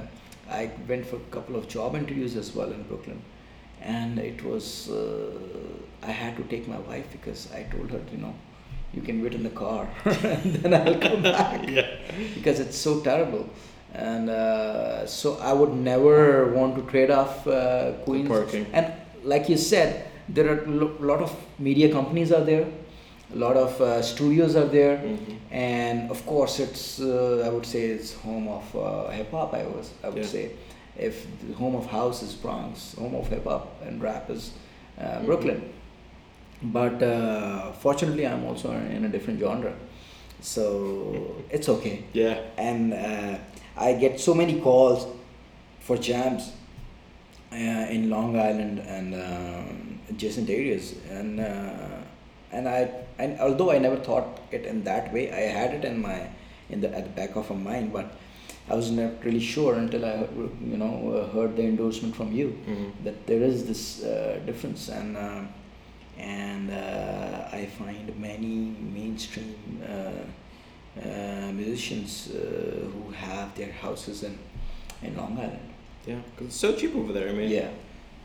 [0.50, 3.22] I went for a couple of job interviews as well in Brooklyn,
[3.82, 5.32] and it was uh,
[6.04, 8.34] I had to take my wife because I told her, you know,
[8.94, 11.88] you can wait in the car, and then I'll come back yeah.
[12.36, 13.50] because it's so terrible.
[13.94, 18.28] And uh, so I would never want to trade off uh, Queens.
[18.28, 18.66] parking.
[18.72, 22.68] And like you said, there are a lo- lot of media companies are there,
[23.34, 25.36] a lot of uh, studios are there, Mhm.
[25.52, 29.54] and of course it's uh, I would say it's home of uh, hip hop.
[29.54, 30.32] I was I would Yeah.
[30.36, 30.50] say
[30.98, 34.52] if the home of house is Bronx, home of hip hop and rap is
[35.00, 35.26] uh, Mhm.
[35.26, 35.62] Brooklyn.
[36.64, 39.74] But uh, fortunately, I'm also in a different genre,
[40.42, 40.56] so
[41.50, 42.38] it's okay Yeah.
[42.58, 43.36] and uh,
[43.78, 45.08] I get so many calls
[45.80, 46.52] for jams
[47.52, 47.56] uh,
[47.96, 51.98] in Long Island and um, adjacent areas, and uh,
[52.52, 52.90] and I
[53.22, 56.20] and although I never thought it in that way, I had it in my
[56.70, 58.08] in the at the back of my mind, but
[58.70, 60.16] I was not really sure until I
[60.74, 62.92] you know uh, heard the endorsement from you Mhm.
[63.06, 65.42] that there is this uh, difference and uh,
[66.18, 68.56] and uh, I find many
[69.00, 69.56] mainstream
[69.96, 70.22] uh,
[71.02, 72.40] uh, musicians uh,
[72.94, 74.38] who have their houses in
[75.04, 75.68] in Long Island.
[76.08, 76.22] Yeah.
[76.36, 77.30] 'Cause it's so cheap over there.
[77.30, 77.70] I mean, yeah,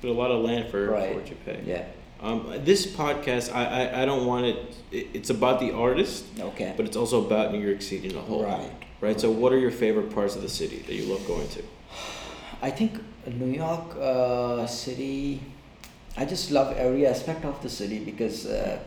[0.00, 1.08] but a lot of land for, Right.
[1.12, 1.58] for what you pay.
[1.66, 1.84] yeah,
[2.20, 4.56] Um, this podcast, I, I, I don't want it,
[4.90, 5.08] it.
[5.12, 8.42] It's about the artist, okay, but it's also about New York City in a whole.
[8.44, 8.72] right.
[9.02, 9.20] Right.
[9.20, 11.62] So, what are your favorite parts of the city that you love going to?
[12.62, 15.42] I think New York uh, City.
[16.16, 18.78] I just love every aspect of the city because uh,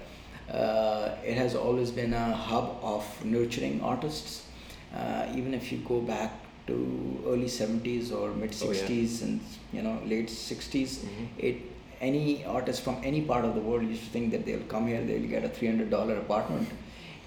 [0.51, 4.47] uh, it has always been a hub of nurturing artists.
[4.95, 6.31] Uh, even if you go back
[6.65, 8.73] to early seventies or mid Oh, yeah.
[8.73, 9.39] sixties and
[9.71, 11.27] you know late 60s Mhm.
[11.37, 11.55] it
[12.01, 15.01] any artist from any part of the world used to think that they'll come here,
[15.03, 16.67] they'll get a three hundred dollar apartment,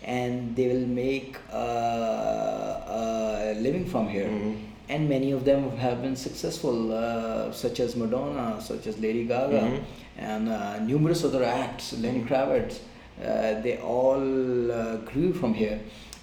[0.02, 4.54] and they will make uh, a living from here Mhm.
[4.88, 9.60] and many of them have been successful, uh, such as Madonna, such as Lady Gaga,
[9.66, 9.80] Mhm.
[10.30, 12.76] and uh, numerous other acts, Lenny Kravitz.
[12.78, 14.24] Uh, they all
[14.72, 15.78] uh, grew from here,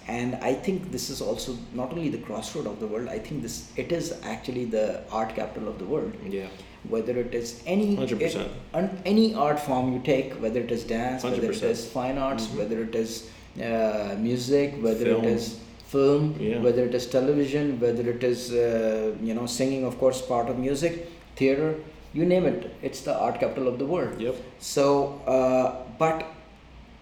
[0.08, 3.08] and I think this is also not only the crossroad of the world.
[3.08, 4.86] I think this it is actually the
[5.20, 6.12] art capital of the world.
[6.38, 6.48] Yeah.
[6.88, 8.48] Whether it is any 100%.
[8.72, 11.70] an- any art form you take, whether it is dance, whether it 100%.
[11.70, 12.58] is fine arts, Mhm.
[12.58, 13.28] whether it is
[13.60, 15.24] uh, music, whether Film.
[15.24, 16.60] it is film, Yeah.
[16.62, 20.58] whether it is television, whether it is uh, you know singing, of course, part of
[20.58, 21.74] music, theater,
[22.14, 22.70] you name it.
[22.82, 24.20] It's the art capital of the world.
[24.20, 24.36] Yep.
[24.60, 26.24] So, uh, but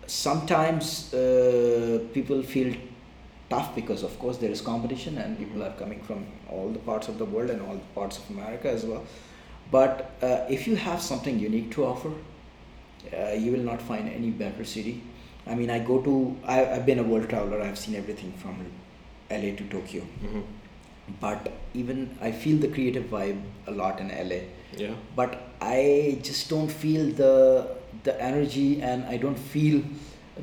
[0.07, 2.75] sometimes uh, people feel
[3.51, 7.09] tough because, of course, there is competition and people are coming from all the parts
[7.09, 9.03] of the world and all the parts of America as well.
[9.71, 12.11] But uh, if you have something unique to offer,
[13.17, 15.03] uh, you will not find any better city.
[15.47, 18.65] I mean, I go to, I, I've been a world traveler, I've seen everything from
[19.31, 20.03] LA to Tokyo.
[20.03, 20.41] hmm
[21.21, 24.41] but even I feel the creative vibe a lot in LA.
[24.77, 24.91] Yeah.
[25.17, 27.67] But I just don't feel the
[28.05, 29.81] the energy, and I don't feel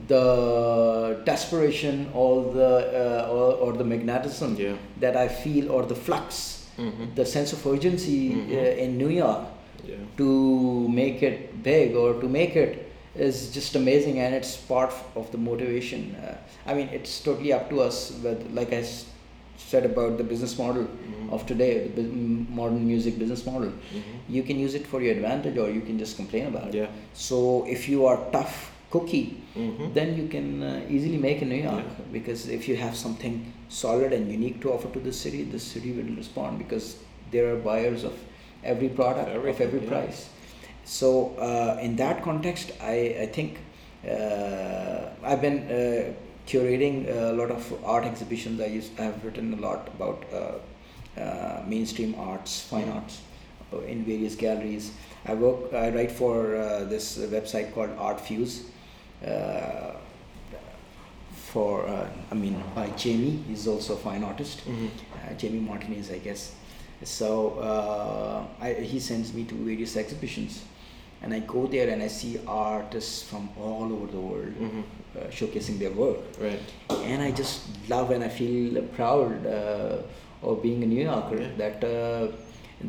[0.07, 2.71] the desperation or the
[3.27, 4.75] uh, or, or the magnetism Yeah.
[4.99, 7.15] that I feel or the flux, Mhm.
[7.15, 8.51] the sense of urgency Mhm.
[8.51, 9.43] uh, in New York
[9.87, 9.95] Yeah.
[10.17, 10.27] to
[10.89, 12.81] make it big or to make it
[13.25, 16.33] is just amazing and it's part of the motivation uh,
[16.71, 19.05] i mean it's totally up to us but like i s-
[19.57, 21.31] said about the business model Mhm.
[21.37, 24.17] of today the bu- modern music business model Mhm.
[24.37, 26.89] you can use it for your advantage or you can just complain about it Yeah.
[27.13, 27.39] so
[27.77, 28.57] if you are tough
[28.91, 29.93] cookie Mhm.
[29.93, 32.05] then you can uh, easily make in new york Yeah.
[32.17, 33.35] because if you have something
[33.81, 36.87] solid and unique to offer to the city the city will respond because
[37.31, 38.13] there are buyers of
[38.63, 39.89] every product of every yeah.
[39.93, 40.19] price
[40.97, 41.09] so
[41.47, 43.57] uh, in that context i, I think
[44.07, 46.13] uh, i've been uh,
[46.47, 51.63] curating a lot of art exhibitions i used i've written a lot about uh, uh,
[51.67, 52.95] mainstream arts fine Mhm.
[52.99, 53.15] arts
[53.93, 54.85] in various galleries
[55.25, 58.55] i work i write for uh, this website called Arte Fuse
[59.23, 59.91] uh,
[61.33, 63.39] for uh, I mean by Jamie.
[63.47, 64.61] He's also a fine artist.
[64.67, 64.89] Mhm.
[65.13, 66.53] Uh, Jamie Martinez, I guess.
[67.03, 70.63] So uh, I, he sends me to various exhibitions,
[71.21, 74.83] and I go there and I see artists from all over the world Mhm.
[75.17, 76.59] uh, showcasing their work, Right.
[77.03, 79.97] and I just love and I feel proud uh,
[80.41, 81.51] of being a New Yorker Yeah.
[81.57, 82.27] that uh,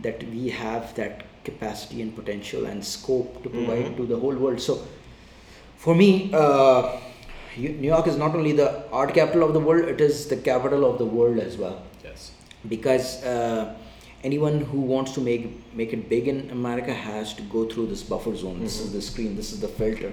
[0.02, 3.96] that we have that capacity and potential and scope to provide Mhm.
[3.98, 4.60] to the whole world.
[4.60, 4.78] So
[5.76, 6.98] for me, uh,
[7.56, 10.84] New York is not only the art capital of the world; it is the capital
[10.90, 11.82] of the world as well.
[12.04, 12.32] Yes.
[12.68, 13.74] Because uh,
[14.24, 18.02] anyone who wants to make make it big in America has to go through this
[18.02, 18.60] buffer zone.
[18.60, 18.92] This is Mhm.
[18.92, 19.36] the screen.
[19.36, 20.12] This is the filter.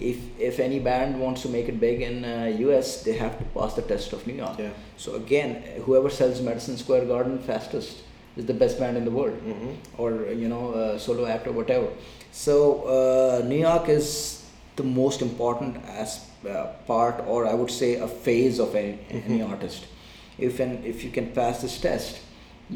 [0.00, 3.44] If if any band wants to make it big in uh, U.S., they have to
[3.58, 4.58] pass the test of New York.
[4.58, 4.74] Yeah.
[5.04, 8.02] So again, whoever sells Madison Square Garden fastest
[8.36, 9.76] is the best band in the world Mhm.
[9.96, 10.10] or
[10.42, 11.86] you know uh, solo act or whatever
[12.40, 12.56] so
[12.96, 14.08] uh, new york is
[14.76, 19.38] the most important as uh, part or i would say a phase of any, any
[19.40, 19.50] Mhm.
[19.50, 19.86] artist
[20.38, 22.18] if and if you can pass this test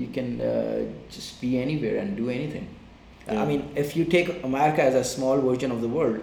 [0.00, 0.80] you can uh,
[1.14, 2.66] just be anywhere and do anything
[3.26, 3.42] Yeah.
[3.42, 6.20] i mean if you take america as a small version of the world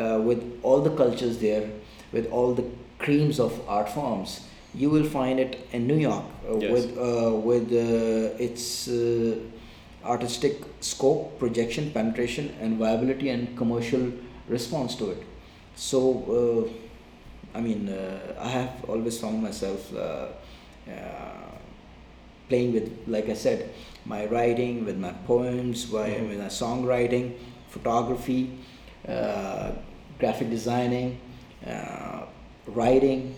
[0.00, 1.64] uh, with all the cultures there
[2.16, 2.66] with all the
[3.06, 4.30] creams of art forms
[4.82, 6.70] you will find it in new york uh, Yes.
[6.74, 9.34] with uh, with uh, its uh,
[10.14, 14.04] artistic scope, projection, penetration, and viability and commercial
[14.48, 15.22] response to it.
[15.76, 20.28] So, uh, I mean, uh, I have always found myself uh,
[20.90, 21.50] uh,
[22.48, 23.70] playing with, like I said,
[24.04, 26.28] my writing, with my poems, by, Mhm.
[26.30, 27.32] with my songwriting,
[27.68, 28.50] photography,
[29.06, 29.72] uh,
[30.18, 31.18] graphic designing,
[31.66, 32.22] uh,
[32.66, 33.34] writing,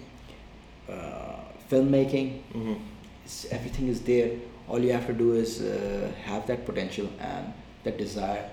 [0.88, 1.36] uh,
[1.70, 2.76] filmmaking Mhm.
[3.24, 4.30] it's, everything is there
[4.68, 7.52] all you have to do is uh, have that potential and
[7.84, 8.44] that desire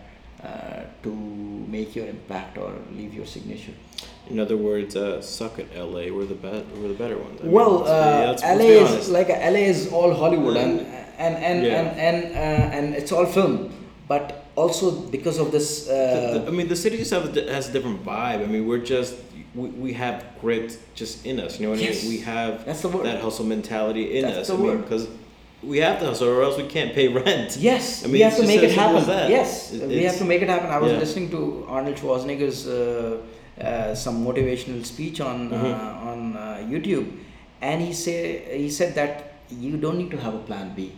[1.03, 1.09] to
[1.75, 3.73] make your impact or leave your signature
[4.29, 6.03] In other words, uh, suck it, LA.
[6.15, 6.63] We're the bet.
[6.77, 7.39] We're the better ones.
[7.39, 10.57] I mean, well let's be- uh, let's- la let's is like la is all hollywood
[10.65, 10.73] and
[11.25, 11.79] and and Yeah.
[11.79, 13.53] and and, uh, and it's all film
[14.11, 14.23] but
[14.63, 17.25] also because of this uh, The- the- I mean, the city just have
[17.57, 18.39] has a different vibe.
[18.45, 19.13] I mean, we're just
[19.59, 20.69] we, we have grit
[20.99, 21.51] just in us.
[21.57, 22.09] You know what I mean?
[22.13, 23.05] We have That's the word.
[23.09, 24.47] that hustle mentality in That's us.
[24.49, 25.05] the I mean, because
[25.63, 27.57] we have to hustle, or else we can't pay rent.
[27.57, 29.03] Yes, I mean, we have to make it happen.
[29.29, 30.69] Yes, It- we have to make it happen.
[30.69, 30.99] I was yeah.
[30.99, 33.17] listening to Arnold Schwarzenegger's uh,
[33.59, 37.07] uh, some motivational speech on uh, on uh, YouTube,
[37.61, 40.91] and he say he said that you don't need to have a plan B.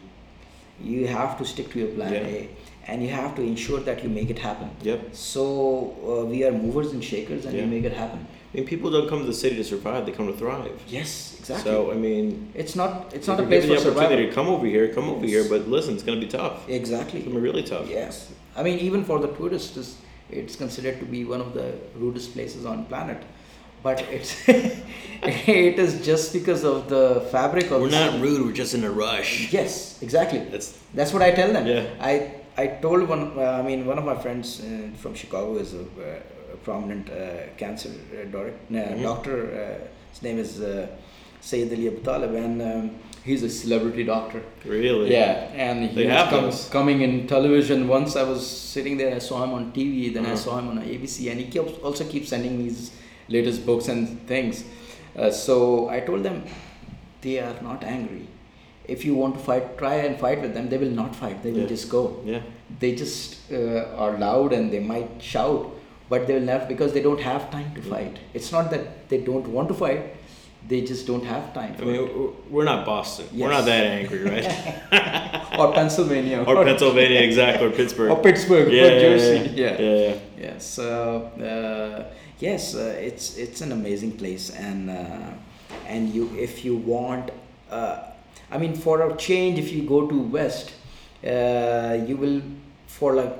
[0.81, 2.19] You have to stick to your plan Yeah.
[2.35, 2.49] A,
[2.87, 4.69] and you have to ensure that you make it happen.
[4.81, 5.09] Yep.
[5.13, 7.63] So uh, we are movers and shakers, and Yeah.
[7.63, 8.27] we make it happen.
[8.51, 10.81] I mean, people don't come to the city to survive; they come to thrive.
[10.87, 11.71] Yes, exactly.
[11.71, 14.27] So I mean, it's not it's not a place for the opportunity survival.
[14.27, 15.47] to come over here, come over here.
[15.47, 16.67] But listen, it's gonna be tough.
[16.67, 17.19] Exactly.
[17.19, 17.87] It's gonna be really tough.
[17.87, 19.97] Yes, I mean even for the tourists, it's,
[20.31, 23.21] it's considered to be one of the rudest places on planet,
[23.83, 27.81] but it's it is just because of the fabric of.
[27.81, 28.23] We're not city.
[28.23, 28.47] rude.
[28.47, 29.53] We're just in a rush.
[29.53, 30.39] Yes, exactly.
[30.39, 31.67] That's That's what I tell them.
[31.67, 31.85] Yeah.
[32.01, 33.33] I I told one.
[33.37, 37.09] Uh, I mean, one of my friends uh, from Chicago is a, uh, a prominent
[37.09, 39.01] uh, cancer uh, doc- uh, Mhm.
[39.03, 39.37] doctor.
[39.51, 40.87] Uh, his name is uh,
[41.41, 42.91] Sayyid Ali Abu Talib, and um,
[43.23, 44.41] he's a celebrity doctor.
[44.65, 45.11] really.
[45.11, 46.29] Yeah, and he They was
[46.65, 47.87] com- coming in television.
[47.87, 50.13] Once I was sitting there, I saw him on TV.
[50.13, 50.35] Then I Uh-huh.
[50.45, 52.91] saw him on ABC, and he kept also keeps sending me his
[53.29, 54.63] latest books and things.
[55.15, 56.43] Uh, so I told them,
[57.21, 58.25] they are not angry.
[58.87, 60.69] If you want to fight, try and fight with them.
[60.69, 61.43] They will not fight.
[61.43, 61.75] They will Yeah.
[61.75, 62.03] just go.
[62.25, 62.41] Yeah.
[62.79, 65.65] They just uh, are loud and they might shout,
[66.09, 68.17] but they will never because they don't have time to fight.
[68.33, 70.01] It's not that they don't want to fight.
[70.71, 72.51] they just don't have time I mean, it.
[72.53, 73.27] we're not Boston.
[73.33, 74.47] We're not that angry, right?
[75.59, 78.11] or Pennsylvania or Pennsylvania, exactly, or Pittsburgh.
[78.15, 79.37] or Pittsburgh yeah, or yeah, Jersey.
[79.55, 79.79] Yeah, Yeah.
[79.79, 79.95] yeah.
[80.07, 80.15] yeah.
[80.45, 80.57] Yeah.
[80.59, 80.85] So
[81.39, 85.31] uh, yes, uh, it's it's an amazing place, and uh,
[85.87, 87.31] and you if you want,
[87.71, 87.97] uh,
[88.51, 90.73] I mean, for a change, if you go to West,
[91.25, 92.41] uh, you will
[92.87, 93.35] for like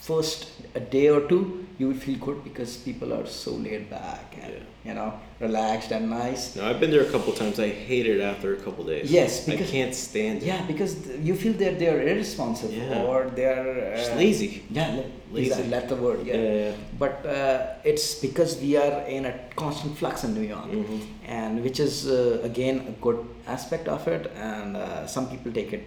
[0.00, 4.36] first a day or two, you will feel good because people are so laid back
[4.42, 4.52] and
[4.84, 6.54] you know relaxed and nice.
[6.56, 7.58] No, I've been there a couple times.
[7.58, 9.10] I hate it after a couple days.
[9.10, 10.46] Yes, I can't stand it.
[10.46, 13.02] Yeah, because th- you feel that they are irresponsible Yeah.
[13.04, 14.62] or they are uh, Just lazy.
[14.70, 15.50] Yeah, la- Lazy.
[15.50, 15.62] lazy.
[15.70, 16.26] That's the word.
[16.26, 16.52] Yeah, Yeah.
[16.66, 16.72] yeah.
[16.98, 21.00] But uh, it's because we are in a constant flux in New York, Mhm.
[21.26, 24.30] and which is uh, again a good aspect of it.
[24.36, 25.86] And uh, some people take it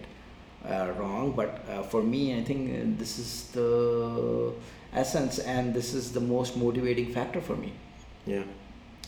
[0.68, 4.52] uh, wrong, but uh, for me, I think uh, this is the
[4.94, 7.72] essence, and this is the most motivating factor for me.
[8.26, 8.42] Yeah.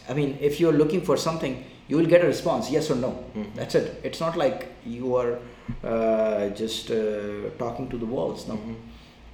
[0.08, 3.24] I mean, if you're looking for something, you will get a response, yes or no.
[3.34, 3.54] Mhm.
[3.54, 4.00] That's it.
[4.02, 5.38] It's not like you are
[5.84, 8.46] uh, just uh, talking to the walls.
[8.48, 8.74] No, Mhm.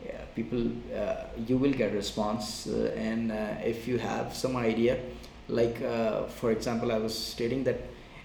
[0.07, 0.63] yeah, people,
[0.97, 4.97] uh, you will get a response, uh, and uh, if you have some idea,
[5.49, 7.77] like uh, for example, I was stating that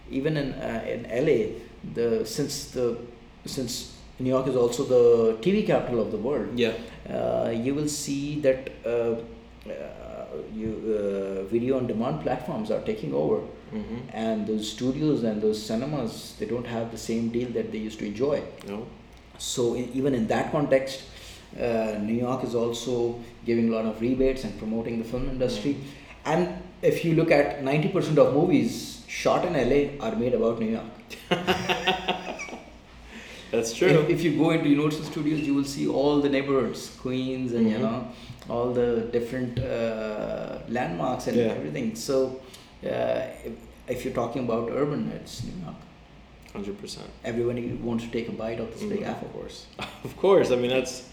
[0.09, 1.39] even in uh, in LA,
[1.93, 2.97] the since the
[3.45, 6.73] since New York is also the TV capital of the world, Yeah.
[7.09, 9.15] uh, you will see that uh,
[9.69, 13.39] uh, you uh, video on demand platforms are taking over.
[13.71, 17.77] Hmm and those studios and those cinemas they don't have the same deal that they
[17.87, 18.37] used to enjoy.
[18.67, 18.77] No.
[19.37, 21.03] so in, even in that context
[21.65, 22.95] uh, new york is also
[23.49, 25.75] giving a lot of rebates and promoting the film industry.
[26.25, 26.49] And
[26.81, 30.89] if you look at 90% of movies shot in la are made about new york
[33.51, 33.87] That's true.
[33.87, 37.69] if, if you go into Universal Studios, you will see all the neighborhoods, Queens, and
[37.69, 37.81] you Mhm.
[37.81, 38.07] know
[38.49, 41.53] all the different uh, landmarks and Yeah.
[41.57, 41.95] everything.
[41.95, 42.39] So,
[42.85, 43.53] uh, if,
[43.87, 45.75] if you're talking about urban, it's New York.
[46.53, 47.07] Hundred percent.
[47.23, 49.07] Everybody wants to take a bite of this big Mhm.
[49.11, 49.65] apple, of course.
[50.03, 50.51] Of course.
[50.51, 51.03] I mean, that's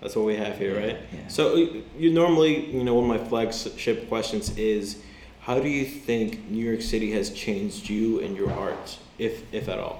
[0.00, 0.96] that's what we have here, right?
[1.12, 1.28] Yeah.
[1.28, 4.96] So you- you normally, you know, one of my flagship questions is,
[5.40, 8.86] how do you think New York City has changed you and your art,
[9.18, 9.98] if if at all?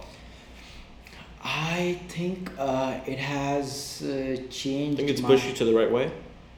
[1.42, 4.98] I think uh, it has uh, I changed.
[4.98, 6.11] think it's my- pushed you to the right way.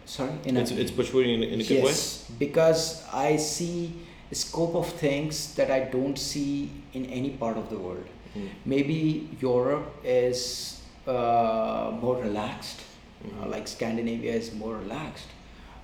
[0.04, 1.90] Sorry, in It's a, it's pushed you in, a- in a good way.
[1.90, 3.92] yes, because I see
[4.30, 8.06] a scope of things that I don't see in any part of the world.
[8.36, 8.48] Mm.
[8.64, 13.50] Maybe Europe is uh, more relaxed, uh, Mhm.
[13.50, 15.28] like Scandinavia is more relaxed.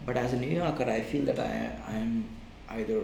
[0.07, 1.53] But as a New Yorker, I feel that I
[1.95, 2.25] I'm
[2.71, 3.01] either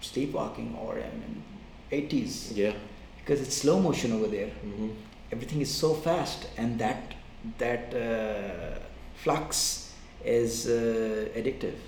[0.00, 1.42] sleepwalking or I'm in
[1.90, 2.72] 80s Yeah.
[3.18, 4.50] because it's slow motion over there.
[4.62, 4.90] hmm
[5.32, 7.14] Everything is so fast, and that
[7.58, 8.78] that uh,
[9.22, 9.92] flux
[10.24, 11.78] is uh, addictive.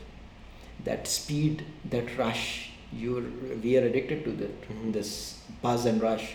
[0.85, 3.25] That speed, that rush, you're
[3.63, 4.93] we are addicted to that Mhm.
[4.93, 5.13] this
[5.63, 6.27] buzz and rush.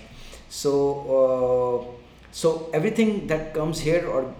[0.50, 0.74] So
[1.18, 1.78] uh,
[2.32, 4.34] so everything that comes here or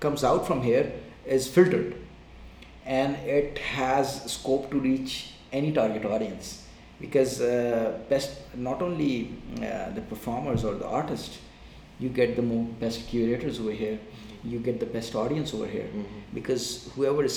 [0.00, 0.92] comes out from here
[1.26, 1.94] is filtered,
[2.86, 6.62] and it has scope to reach any target audience
[7.00, 11.38] because uh, best not only uh, the performers or the artists
[12.02, 13.98] you get the mo- best curators over here
[14.52, 16.04] you get the best audience over here Mhm.
[16.38, 17.36] because whoever is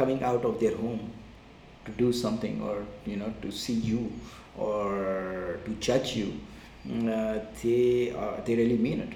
[0.00, 1.02] coming out of their home
[1.86, 2.74] to do something or
[3.12, 4.00] you know to see you
[4.66, 6.28] or to judge you
[6.86, 7.80] mm, uh, they
[8.46, 9.12] they really mean it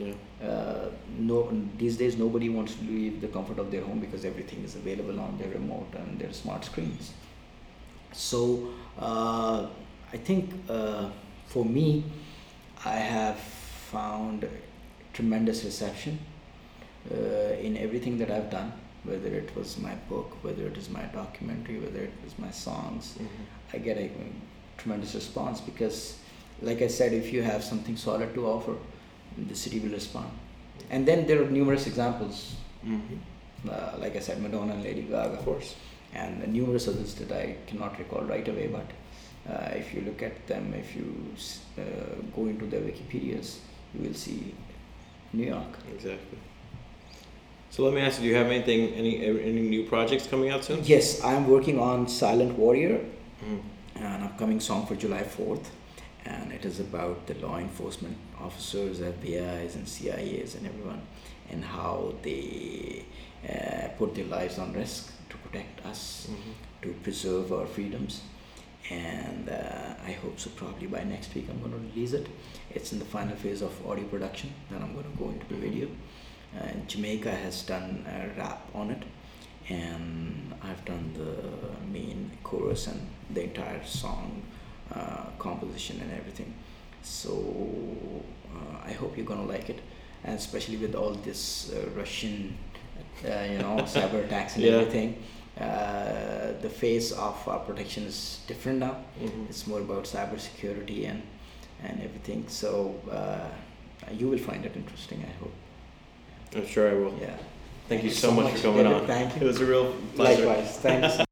[0.00, 0.48] Yeah.
[0.48, 0.86] uh,
[1.30, 1.38] no
[1.82, 5.18] these days nobody wants to leave the comfort of their home because everything is available
[5.26, 7.08] on their remote and their smart screens
[8.12, 8.40] so
[9.08, 9.66] uh,
[10.12, 10.44] i think
[10.76, 11.06] uh,
[11.54, 11.86] for me
[12.84, 13.40] i have
[13.92, 14.48] found
[15.12, 16.18] tremendous reception
[17.12, 18.72] uh, in everything that i've done
[19.04, 23.14] whether it was my book whether it is my documentary whether it was my songs
[23.18, 23.44] Mhm.
[23.74, 24.08] i get a
[24.82, 25.98] tremendous response because
[26.68, 28.74] like i said if you have something solid to offer
[29.52, 30.30] the city will respond
[30.90, 32.36] and then there are numerous examples
[32.84, 33.18] Mhm.
[33.74, 35.70] uh, like i said madonna and lady gaga Of course.
[36.20, 38.88] and numerous others that i cannot recall right away but
[39.52, 41.06] uh, if you look at them if you
[41.82, 43.48] uh, go into their wikipedias
[43.94, 44.54] will see
[45.32, 46.38] new york Exactly.
[47.70, 49.12] So let me ask you: Do you have anything, any
[49.50, 50.80] any new projects coming out soon?
[50.84, 53.00] yes i am working on silent warrior
[53.42, 53.60] Mhm.
[53.96, 55.66] an upcoming song for July 4th,
[56.24, 58.16] and it is about the law enforcement
[58.46, 61.02] officers, FBI's, and CIA's, and everyone,
[61.50, 63.04] and how they
[63.48, 66.52] uh, put their lives on risk to protect us, Mhm.
[66.82, 68.22] to preserve our freedoms.
[68.90, 70.50] And uh, I hope so.
[70.50, 72.26] Probably by next week, I'm going to release it.
[72.70, 74.52] It's in the final phase of audio production.
[74.70, 75.88] Then I'm going to go into the video.
[76.58, 79.02] Uh, Jamaica has done a rap on it,
[79.68, 84.42] and I've done the main chorus and the entire song
[84.94, 86.54] uh, composition and everything.
[87.02, 87.44] So
[88.54, 89.80] uh, I hope you're gonna like it,
[90.24, 92.56] and especially with all this uh, Russian,
[93.22, 94.72] uh, you know, cyber attacks and Yeah.
[94.72, 95.22] everything.
[95.60, 98.96] Uh, the face of our protection is different now.
[99.20, 99.48] Mhm.
[99.50, 101.22] It's more about cybersecurity and
[101.82, 102.44] and everything.
[102.48, 103.48] So uh,
[104.12, 105.24] you will find it interesting.
[105.24, 105.52] I hope.
[106.56, 107.14] I'm sure I will.
[107.20, 107.36] Yeah.
[107.88, 109.00] Thank you so much for coming David.
[109.00, 109.06] on.
[109.06, 109.40] Thank you.
[109.42, 110.46] It was a real pleasure.
[110.46, 110.78] Likewise.
[110.78, 111.18] Thanks.